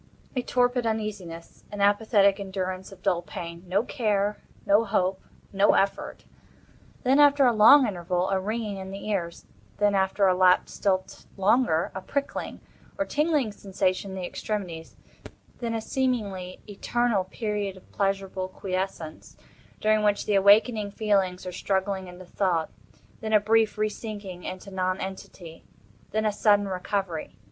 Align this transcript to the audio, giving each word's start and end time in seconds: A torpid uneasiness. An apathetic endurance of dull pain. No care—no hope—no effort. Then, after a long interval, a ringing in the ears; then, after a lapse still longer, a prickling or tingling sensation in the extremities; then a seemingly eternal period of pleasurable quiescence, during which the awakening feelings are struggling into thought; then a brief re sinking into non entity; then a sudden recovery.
A 0.35 0.41
torpid 0.41 0.87
uneasiness. 0.87 1.63
An 1.71 1.79
apathetic 1.79 2.39
endurance 2.39 2.91
of 2.91 3.03
dull 3.03 3.21
pain. 3.21 3.63
No 3.67 3.83
care—no 3.83 4.83
hope—no 4.83 5.73
effort. 5.75 6.25
Then, 7.03 7.19
after 7.19 7.45
a 7.45 7.53
long 7.53 7.85
interval, 7.85 8.31
a 8.31 8.39
ringing 8.39 8.77
in 8.77 8.89
the 8.89 9.07
ears; 9.09 9.45
then, 9.77 9.93
after 9.93 10.25
a 10.25 10.33
lapse 10.33 10.73
still 10.73 11.05
longer, 11.37 11.91
a 11.93 12.01
prickling 12.01 12.61
or 12.97 13.05
tingling 13.05 13.51
sensation 13.51 14.09
in 14.09 14.15
the 14.17 14.25
extremities; 14.25 14.95
then 15.59 15.75
a 15.75 15.81
seemingly 15.81 16.61
eternal 16.67 17.25
period 17.25 17.77
of 17.77 17.91
pleasurable 17.91 18.47
quiescence, 18.47 19.37
during 19.79 20.01
which 20.01 20.25
the 20.25 20.33
awakening 20.33 20.89
feelings 20.89 21.45
are 21.45 21.51
struggling 21.51 22.07
into 22.07 22.25
thought; 22.25 22.71
then 23.19 23.33
a 23.33 23.39
brief 23.39 23.77
re 23.77 23.87
sinking 23.87 24.45
into 24.45 24.71
non 24.71 24.99
entity; 24.99 25.63
then 26.09 26.25
a 26.25 26.31
sudden 26.31 26.67
recovery. 26.67 27.35